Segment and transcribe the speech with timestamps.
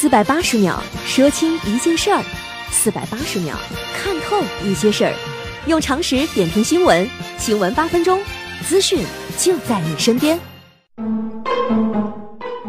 [0.00, 2.22] 四百八十秒说清一件事儿，
[2.70, 3.56] 四百八十秒
[3.96, 5.12] 看透一些事儿，
[5.66, 7.04] 用常识点评新闻，
[7.36, 8.20] 新闻八分钟，
[8.62, 9.04] 资讯
[9.36, 10.38] 就在你身边。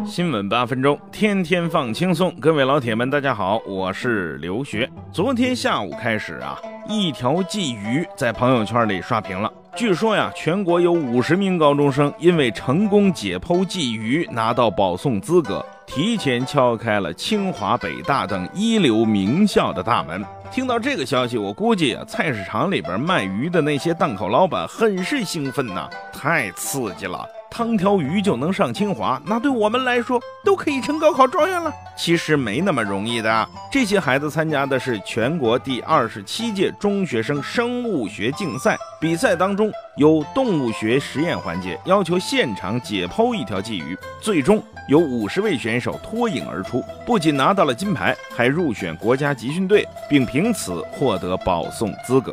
[0.04, 2.34] 新闻八分钟，天天放轻松。
[2.40, 4.90] 各位老铁们，大家好，我是刘学。
[5.12, 6.58] 昨天下午开始啊，
[6.88, 9.48] 一条鲫鱼在朋友圈里刷屏了。
[9.76, 20.24] 据说呀，全国有五十名高中生因为成功解剖鲫鱼，拿到保送资格，提前敲开了清华、北大等一流名校的大门。
[20.52, 27.28] 听到这个消息，我估计啊，菜市场里边卖鱼的那些档口老板很是兴奋呐，太刺激了。
[27.50, 31.72] 汤条鱼就能上清华，那对我们来说都可以成高考状元了。
[31.96, 33.48] 其实没那么容易的。
[33.70, 43.98] 这些孩子参加的是全国第二十七届中学生生物学竞赛，比赛当中有动物学实验环节，要求现场解剖一条鲫鱼。
[44.20, 52.32] 最终有五十位选手脱颖而出，不仅拿到了金牌，还入选国家集训队，并凭此获得保送资格。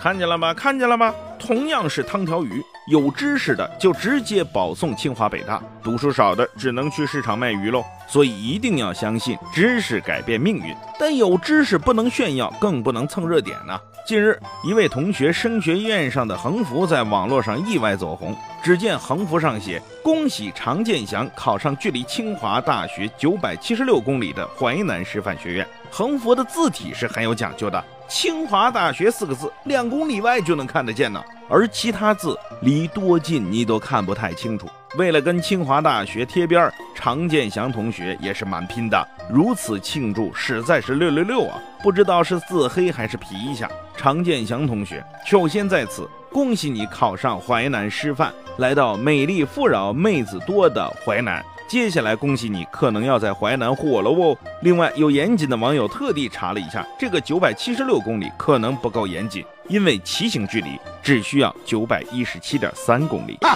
[0.00, 0.52] 看见了吗？
[0.52, 1.14] 看见了吗？
[1.38, 7.82] 同样是汤条鱼，有知识的就直接保送清华北大，读书少的只能去市场卖鱼喽。
[8.06, 13.80] 所以一定要相信知识改变命运，但有知识不能炫耀，更不能蹭热点呢。
[14.06, 18.36] 近日，一位同学升学院上的横幅在网络上意外走红。
[18.62, 27.82] 只见横幅上写：“恭喜常建祥考上距离清华大学九百七十六公里的淮南师范学院。”横幅的字体是很有讲究的。
[28.06, 34.68] 清华大学四个字，两公里外就能看得见呢，而其他字离多近你都看不太清楚。
[34.96, 39.08] 为了跟清华大学贴边，常建祥同学也是蛮拼的。
[39.28, 41.60] 如此庆祝，实在是六六六啊！
[41.82, 43.68] 不知道是自黑还是皮一下。
[43.96, 51.44] 常建祥同学，首先在此恭喜你考上淮南师范，来到美丽富饶、妹子多的淮南。
[51.66, 54.36] 接下来恭喜你，可能要在淮南火了哦。
[54.62, 63.38] 另外，有严谨的网友特地查了一下，这个九百七十六公里可能不够严谨，因为骑行距离只需要九百一十七点三公里。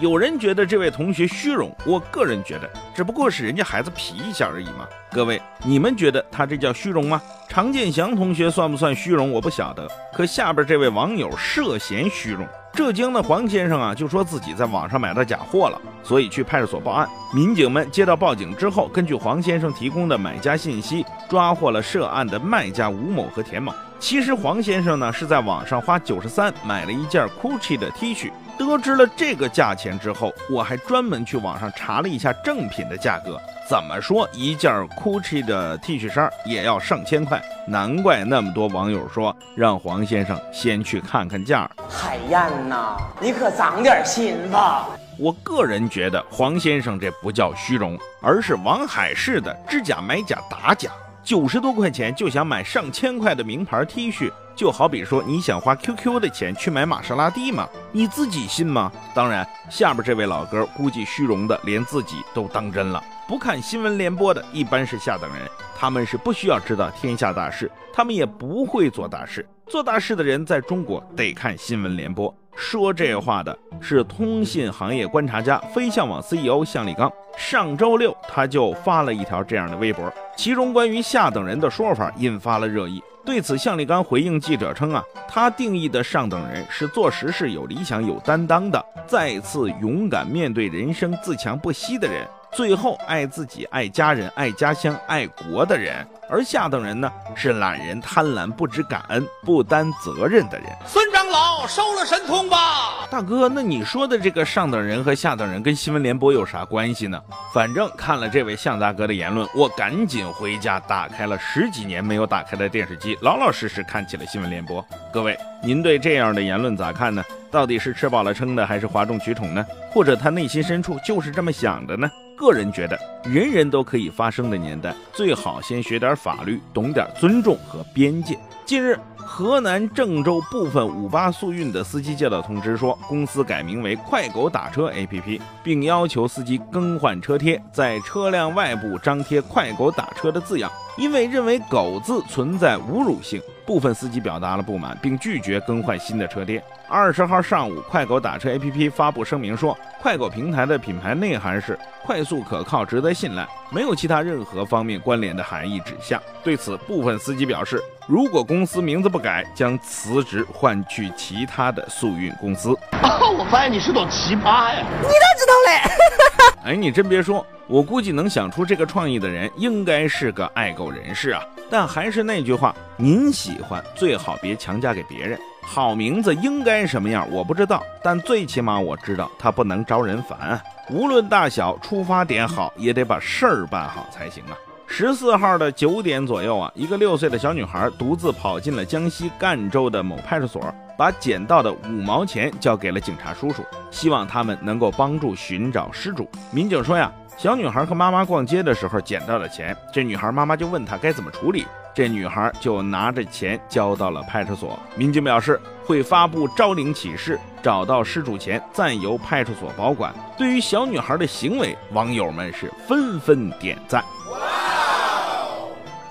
[0.00, 4.86] 有人觉得这位同学虚荣，我个人觉得只不过是人家孩子皮一下而已嘛。
[5.10, 7.20] 各位，你们觉得他这叫虚荣吗？
[7.48, 9.32] 常建祥同学算不算虚荣？
[9.32, 9.90] 我不晓得。
[10.12, 12.46] 可下边这位网友涉嫌虚荣。
[12.78, 17.08] 浙江的黄先生啊，就说自己在网上买到假货了，所以去派出所报案。
[17.34, 23.74] 民警们接到报警之后，根据黄先生提供的买家信息，抓获了涉案的卖家吴某和田某。
[23.98, 28.30] 其实黄先生呢是在网上花九十三买了一件 GUCCI 的 T 恤。
[28.58, 33.40] 得知了这个价钱之后，我还专门去网上查了一下正品的价格。
[33.68, 41.70] 怎么说，一件 GUCCI 的 T 恤衫也要上千块，难怪那么多网友说让黄先生先去看看价。
[41.88, 44.88] 海燕呐，你可长点心吧！
[45.18, 50.90] 我个人觉得黄先生这不叫虚荣，而是王海式的知假买假打假。
[51.22, 57.68] 九十多块钱就想买上千块的名牌 T 恤，就好比说你想花 QQ 的钱去买玛莎拉蒂吗？
[57.92, 58.90] 你自己信吗？
[59.14, 63.00] 当然，下边这位老哥估计虚荣的连自己都当真了。
[63.28, 69.48] 不看新闻联播的一般是下等人，他们是不需要知道天下大事，他们也不会做大事。
[69.68, 72.34] 做大事的人在中国得看新闻联播。
[72.58, 77.10] 说这话的是通信行业观察家、飞象网 CEO 向立刚。
[77.36, 83.00] 上周六，他就发了一条这样的微博，其中关于下等人的说法引发了热议。
[83.24, 100.66] 对此，向立刚回应记者称：“啊，他定义的上等人是做实事、有理想、有担当的，再次勇敢面对人生、自强不息的人。”最后，爱自己、爱家人、爱家乡、爱国的人，而下等人呢，是懒人、贪婪、不知感恩、不担责任的人。
[100.86, 101.12] 孙
[101.58, 107.20] 长老收了神通吧，大哥，那你说的这个上等人和下等人跟新闻联播有啥关系呢？
[107.52, 114.84] 反正看了这位向大哥的言论，我赶紧回家打开了十几年没有打开的电视机，老老实实看起了新闻联播。
[115.12, 117.24] 各位，您对这样的言论咋看呢？
[117.50, 119.66] 到底是吃饱了撑的，还是哗众取宠呢？
[119.90, 122.08] 或者他内心深处就是这么想的呢？
[122.36, 128.38] 个人觉得，人人都可以发声的年代，最好先学点法律，懂点尊重和边界。
[128.68, 140.70] 近日，河南郑州部分五八速运的司机接到通知，说公司改名为快狗打车 APP，并要求司机更换车贴，在车辆外部张贴“快狗打车”的字样。
[140.98, 146.62] 因为认为“狗”字存在侮辱性，部分司机表达了不满，并拒绝更换新的车贴。
[146.90, 156.20] 二十号上午，快狗打车 APP 发布声明说，快狗平台的品牌内涵是快速、可靠、值得信赖，没有其他任何方面关联的含义指向。
[156.44, 162.74] 对此，部分司机表示，如果公司名字不改，将辞职换去其他的速运公司。
[162.92, 164.82] 啊， 我发现你是朵奇葩呀！
[165.02, 166.64] 你咋知道嘞？
[166.72, 171.42] 哎，你真别说，我估计能想出这个创意的人，应该是个爱狗人士啊。
[171.70, 175.38] 但还是那句话，您喜欢最好别强加给别人。
[175.60, 180.38] 好名字应该什么样，我不知道，但最起码我知道它不能招人烦。
[180.38, 184.56] 啊无论大小，出发点好，也得把事儿办好才行啊。
[184.90, 196.28] 十四号的九点左右啊，一个六岁的小女孩独自跑进了江西赣州的某派出所，把捡到的五毛钱交给了警察叔叔，希望他们能够帮助寻找失主。
[196.50, 201.64] 民警说呀，小女孩和妈妈逛街的时候捡到了钱，这女孩妈妈就问她该怎么处理，
[201.94, 204.76] 这女孩就拿着钱交到了派出所。
[204.96, 210.12] 民警表示会发布招领启事，找到失主前暂由派出所保管。
[210.36, 214.02] 对于小女孩的行为，网友们是纷纷点赞。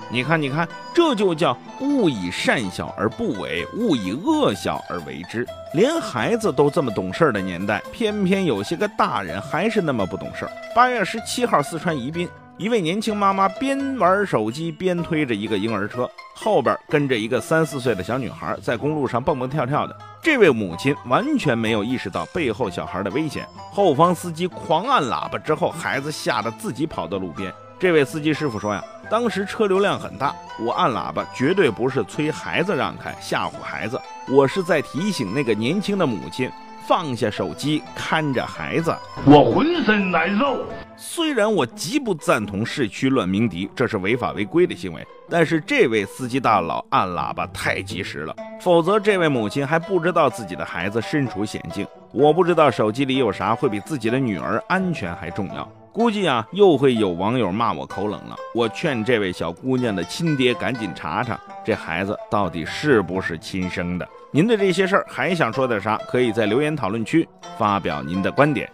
[0.09, 5.45] 你看，你看，这就叫勿以善小而不为，勿以恶小而为之。
[5.73, 10.51] 连孩子都这么懂事儿的年代，偏偏有些个大人还是那么不懂事儿。
[10.73, 12.27] 八月十七号，四川宜宾，
[12.57, 19.95] 一位年轻妈妈边玩手机边推着一个婴儿车，后边跟着一个三四岁的小女孩，在公路上蹦蹦跳跳的。
[20.21, 27.53] 这位母亲完全没有意识到背后小孩的危险，后方司机狂按喇叭之后，孩子吓得自己跑到路边。
[27.77, 28.81] 这位司机师傅说呀。
[29.09, 36.51] 当时车流量很大，我按喇叭绝对不是催孩子让开吓唬孩子，我是在提醒那个年轻的母亲
[36.85, 38.93] 放下手机看着孩子。
[39.25, 40.65] 我浑身难受。
[40.97, 51.87] 虽然我极不赞同市区乱鸣笛，这是违法违规的行为，但是这位司机大佬按喇叭太及时了，否则这位母亲还不知道自己的孩子身处险境。
[52.11, 55.69] 我不知道手机里有啥会比自己的女儿安全还重要。
[55.91, 58.35] 估计啊，又会有网友骂我口冷了。
[58.53, 64.07] 我劝这位小姑娘的亲爹赶紧查查这孩子到底是不是亲生的。
[64.31, 65.97] 您对这些事儿还想说点啥？
[66.07, 68.69] 可以在留言讨论区发表您的观点。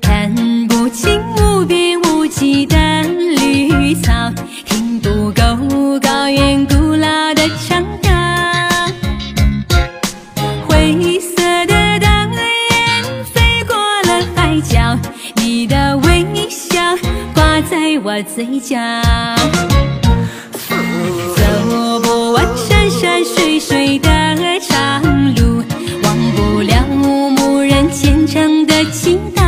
[0.00, 0.34] 看
[0.66, 2.76] 不清无边无际的
[17.70, 18.76] 在我嘴角，
[21.36, 24.08] 走不完山山水水的
[24.60, 25.02] 长
[25.34, 25.62] 路，
[26.02, 29.42] 忘不了牧人虔诚的祈祷。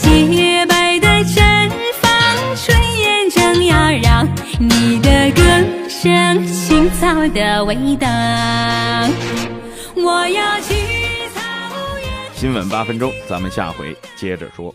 [0.00, 1.70] 洁白的毡
[2.00, 2.10] 房，
[2.56, 4.26] 炊烟正缭绕，
[4.58, 5.42] 你的歌
[5.88, 8.08] 声，青草的味道。
[9.94, 10.74] 我要去
[11.34, 11.40] 草
[12.00, 12.08] 原。
[12.34, 14.74] 新闻八分钟，咱们下回接着说。